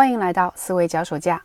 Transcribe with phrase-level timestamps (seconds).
[0.00, 1.42] 欢迎来到思维脚手架。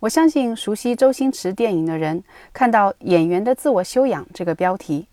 [0.00, 5.08] 我相信熟悉周星驰电影的人，看到“演员的自我修养”这个标题，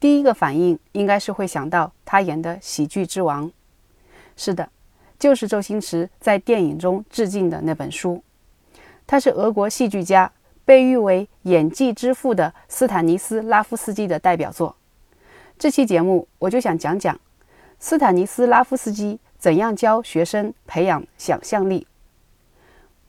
[0.00, 3.46] 第一个反应应该是会想到他演的《喜剧之王》。
[4.34, 4.68] 是的，
[5.16, 8.20] 就是周星驰在电影中致敬的那本书。
[9.06, 10.32] 他是俄国戏剧家，
[10.64, 14.74] 被誉为演技之父的斯坦尼斯拉夫斯基的代表作。
[15.56, 17.16] 这期节目我就想讲讲
[17.78, 21.86] 斯坦尼斯拉夫斯基怎样教学生培养想象力。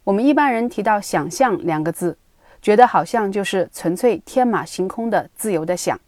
[0.04, 2.18] 我们一般人提到“想象”两个字，
[2.62, 6.00] 觉得好像就是纯粹天马行空的自由的想，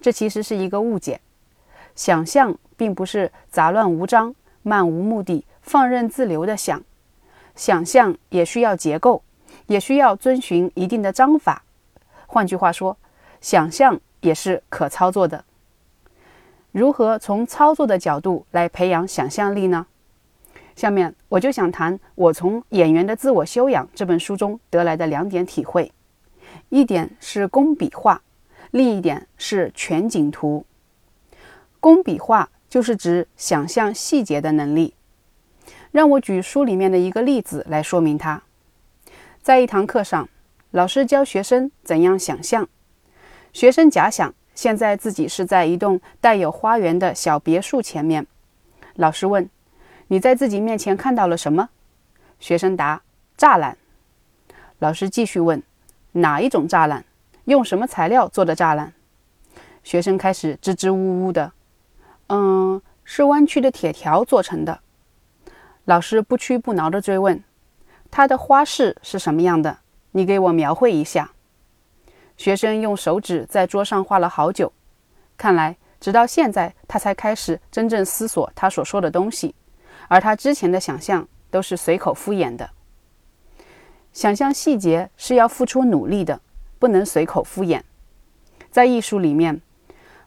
[0.00, 1.20] 这其实是一个误解。
[1.96, 6.82] 想象并不是杂乱无章、漫无目的、放任自流的想，
[7.56, 9.22] 想象也需要结构，
[9.68, 11.62] 也需要遵循一定的章法。
[12.26, 12.96] 换句话说，
[13.40, 15.44] 想象也是可操作的。
[16.72, 19.86] 如何从操作的角度来培养想象力呢？
[20.76, 25.92] 下面我就想谈我从《演员的自我修养》这本书中得来的两点体会，
[26.68, 28.20] 一点是工笔画，
[28.72, 30.66] 另一点是全景图。
[31.78, 34.94] 工笔画就是指想象细节的能力。
[35.92, 38.42] 让我举书里面的一个例子来说明它。
[39.40, 40.28] 在一堂课上，
[40.72, 42.68] 老师教学生怎样想象，
[43.52, 48.26] 学生假想现在自己是在一栋带有花园的小别墅前面，
[48.96, 49.48] 老师问。
[50.08, 51.70] 你在自己面前看到了什么？
[52.38, 53.02] 学生答：
[53.38, 53.76] 栅栏。
[54.78, 55.62] 老师继续问：
[56.12, 57.04] 哪一种栅栏？
[57.44, 58.92] 用什么材料做的栅栏？
[59.82, 61.52] 学生开始支支吾吾的：
[62.28, 64.80] 嗯，是弯曲的铁条做成的。
[65.84, 67.42] 老师不屈不挠地追问：
[68.10, 69.78] 它的花式是什么样的？
[70.12, 71.30] 你给我描绘一下。
[72.36, 74.72] 学生用手指在桌上画了好久，
[75.36, 79.54] 看来直到现在他才开始真正思索他所说的东西。
[80.08, 82.70] 而他之前的想象都是随口敷衍的。
[84.12, 86.40] 想象细节是要付出努力的，
[86.78, 87.82] 不能随口敷衍。
[88.70, 89.60] 在艺术里面，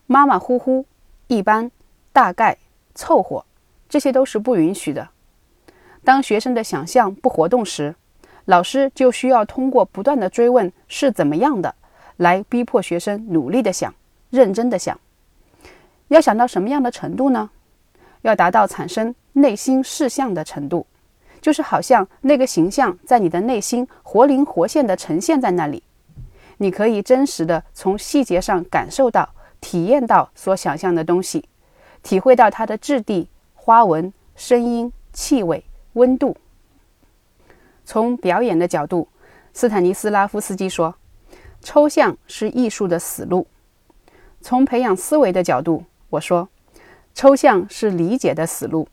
[0.05, 0.85] 马马虎虎、
[1.27, 1.71] 一般、
[2.11, 2.57] 大概、
[2.95, 3.45] 凑合，
[3.87, 5.09] 这些都是不允许的。
[6.03, 7.95] 当学生的想象不活动时，
[8.45, 11.75] 老师就需要通过不断的追问是怎么样的，
[12.17, 13.93] 来逼迫学生努力的想、
[14.29, 14.97] 认真的想。
[16.07, 17.49] 要想到什么样的程度呢？
[18.29, 19.15] 要达到产生。
[19.33, 20.87] 内心视像的程度，
[21.39, 25.83] 就是好像那个形象在你的内心活灵活现地呈现在那里，
[26.57, 29.29] 你可以真实的从细节上感受到、
[29.61, 31.47] 体验到所想象的东西，
[32.01, 35.63] 体会到它的质地、花纹、声音、气味、
[35.93, 36.35] 温度。
[37.85, 39.07] 从表演的角度，
[39.53, 40.95] 斯坦尼斯拉夫斯基说
[41.61, 43.45] ：“抽象是艺术的死路。”
[44.41, 46.49] 从培养思维的角度，我说
[47.17, 48.87] ：“抽象是理解的死路。”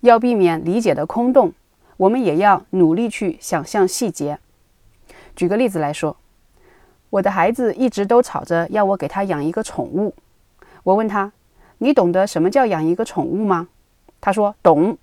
[0.00, 1.52] 要避免理解的空洞，
[1.98, 4.38] 我们也要努力去想象细节。
[5.36, 6.16] 举个例子来说，
[7.10, 10.14] 我的孩子一直都吵着要我给他养一个宠物。
[10.84, 11.32] 我问他
[11.76, 13.68] ：“你懂得什么叫养一个宠物吗？”
[14.22, 14.96] 他说：“懂。”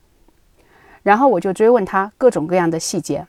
[1.03, 3.27] 然后我就追问他各种各样的细节。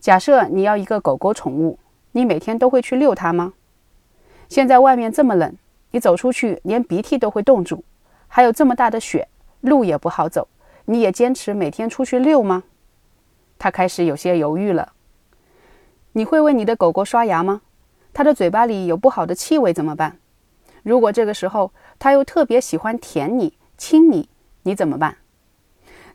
[0.00, 1.78] 假设你要一个狗狗宠物，
[2.10, 3.52] 你每天都会去遛它吗？
[4.48, 5.54] 现在外面这么冷，
[5.92, 7.84] 你走出去连鼻涕都会冻住，
[8.32, 9.26] 还有这么大的雪，
[9.60, 10.46] 路也不好走。
[10.84, 12.62] 你也坚持每天出去遛吗？
[13.58, 14.92] 他开始有些犹豫了。
[16.12, 17.60] 你会为你的狗狗刷牙吗？
[18.12, 20.18] 它的嘴巴里有不好的气味怎么办？
[20.84, 24.28] 如果这个时候它又特别喜欢舔你、亲你，
[24.62, 25.16] 你怎么办？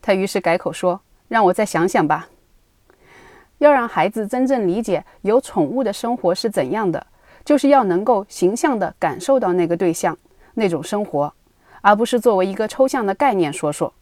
[0.02, 2.30] 他于是改口说：“让我再想想吧。”
[3.60, 7.08] 要让孩子真正理解有宠物的生活是怎样的，
[7.44, 10.18] 就是要能够形象地感受到那个对象
[10.54, 11.34] 那种生活，
[11.86, 13.94] 而不是作为一个抽象的概念说说。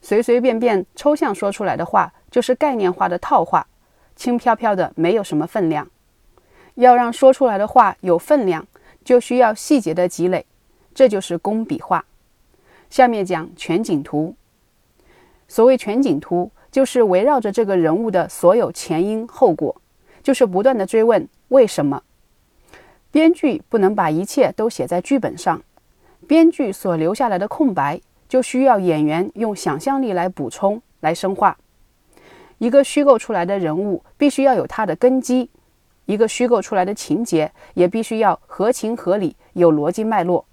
[0.00, 3.66] 随随便便抽象说出来的话，就是概念化的套话，
[4.16, 5.86] 轻飘飘的，没有什么分量。
[6.76, 8.66] 要让说出来的话有分量，
[9.04, 10.46] 就需要细节的积累，
[10.94, 12.02] 这就是工笔画。
[12.88, 14.34] 下面讲全景图。
[15.48, 19.82] 所谓全景图，就是围绕着这个人物的所有前因后果，
[20.22, 22.02] 就是不断的追问为什么。
[23.10, 25.62] 编剧不能把一切都写在剧本上，
[26.26, 28.00] 编剧所留下来的空白。
[28.28, 31.56] 就需要演员用想象力来补充、来深化。
[32.58, 35.48] 一个虚构出来的人物必须要有它的根基，
[36.06, 40.44] 一个虚构出来的情节也必须要合情合理、有逻辑脉络。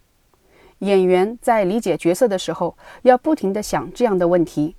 [0.79, 4.75] 演员在理解角色的时候，要不停地想这样的问题：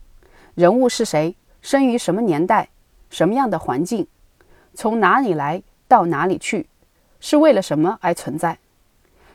[0.55, 1.35] 人物是谁？
[1.61, 2.69] 生于什么年代？
[3.11, 4.07] 什么样的环境？
[4.73, 6.69] 从哪里来到哪里去？
[7.19, 8.59] 是为了什么而存在？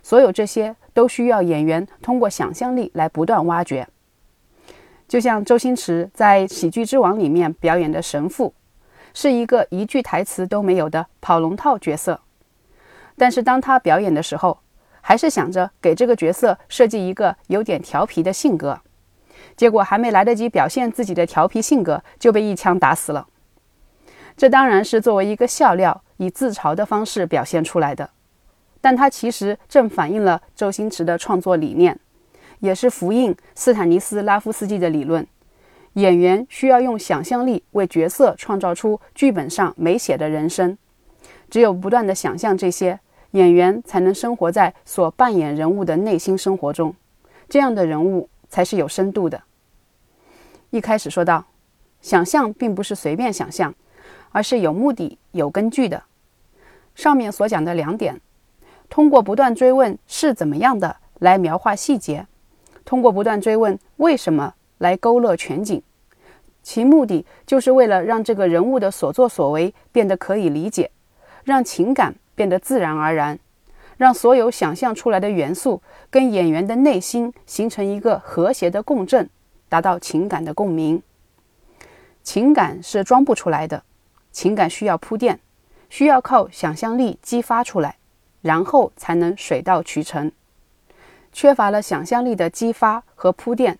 [0.02, 3.88] 所有这些都需要演员通过想象力来不断挖掘。
[5.08, 8.54] 就像周星驰在《喜剧之王》里面表演的神父，
[9.14, 12.22] 是一个一句台词都没有的跑龙套角色。
[13.18, 14.60] 但是当他表演的时候，
[15.02, 18.80] 还是想着给这个角色设计一个有点调皮的性格。
[19.58, 23.28] 结果还没来得及表现自己的调皮性格，就被一枪打死了。
[24.38, 28.10] 这当然是作为一个笑料，以自嘲的方式表现出来的。
[28.82, 32.00] 但它其实正反映了周星驰的创作理念，
[32.60, 35.26] 也是呼应斯坦尼斯拉夫斯基的理论：
[35.94, 40.78] 演员需要用想象力为角色创造出剧本上没写的人生。
[41.50, 43.00] 只有不断的想象这些，
[43.32, 46.96] 演员才能生活在所扮演人物的内心生活中。
[47.50, 49.42] 这样的人物才是有深度的。
[50.70, 51.46] 一开始说到，
[52.02, 53.74] 想象并不是随便想象，
[54.32, 56.04] 而是有目的、有根据的。
[56.94, 58.22] 上面所讲的两点，
[58.90, 62.26] 通过不断追问是怎么样的来描画细节，
[62.84, 65.82] 通过不断追问为什么来勾勒全景，
[66.64, 70.92] 其目的就是为了让这个人物的所作所为变得可以理解，
[71.44, 73.40] 让情感变得自然而然，
[73.98, 79.30] 让所有想象出来的元素跟演员的内心形成一个和谐的共振。
[79.72, 81.04] 达到情感的共鸣，
[82.24, 83.84] 情感是装不出来的，
[84.32, 85.40] 情感需要铺垫，
[85.92, 87.98] 需要靠想象力激发出来，
[88.42, 90.32] 然后才能水到渠成。
[91.32, 93.78] 缺乏了想象力的激发和铺垫，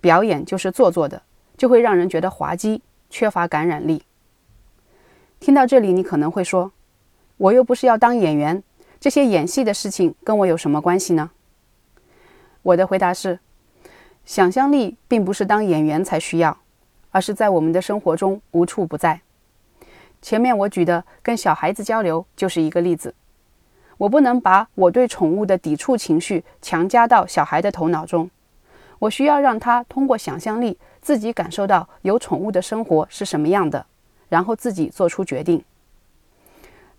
[0.00, 1.22] 表演就是做作的，
[1.56, 4.04] 就会让人觉得滑稽，缺乏感染力。
[5.40, 6.72] 听到这里，你可能会说
[7.36, 8.62] ：“我又不是要当演员，
[9.00, 11.30] 这些演戏的事情跟我有什么关系呢？”
[12.62, 13.40] 我的回答是。
[14.26, 16.56] 想象力并不是当演员才需要，
[17.10, 19.20] 而是在我们的生活中无处不在。
[20.22, 23.14] 前面我举的跟小孩子交流就是一个例子。
[23.98, 28.28] 我不能把我对宠物的抵触情绪强加到小孩的头脑中，
[28.98, 33.86] 我需要让他通过想象力自己感受到有宠物的生活是什么样的，
[34.28, 35.62] 然后自己做出决定。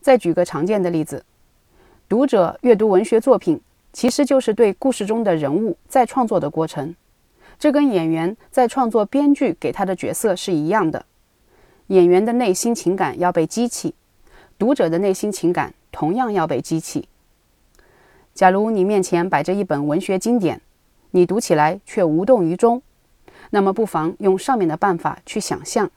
[0.01, 1.25] 再举个常见的例子，
[2.07, 3.59] 读者阅读文学作品，
[3.91, 6.95] 其实就是对故事中的人物再创作的过程。
[7.57, 11.05] 这跟演员在创作编剧给他的角色是一样的，
[11.87, 13.95] 演员的内心情感要被激起，
[14.59, 17.07] 读者的内心情感同样要被激起。
[18.33, 20.61] 假如你面前摆着一本文学经典，
[21.11, 22.81] 你读起来却无动于衷，
[23.51, 25.89] 那么不妨用上面的办法去想象，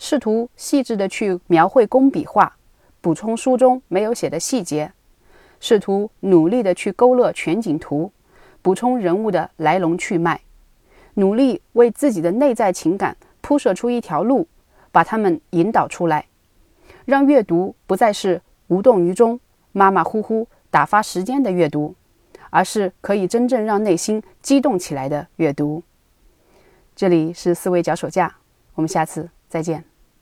[0.00, 2.56] 试图细致的去描绘工笔画，
[3.00, 4.90] 补充书中没有写的细节，
[5.60, 8.10] 试图努力的去勾勒全景图，
[8.60, 10.40] 补充人物的来龙去脉。
[11.14, 14.48] 努力为自己的内在情感铺设出一条路，
[14.90, 16.26] 把它们引导出来，
[17.04, 19.38] 让阅读不再是无动于衷、
[19.72, 21.96] 马马虎虎、打发时间的阅读，
[22.50, 25.82] 而是可以真正让内心激动起来的阅读。
[26.94, 28.36] 这里是思维脚手架，
[28.74, 29.89] 我们下次再见。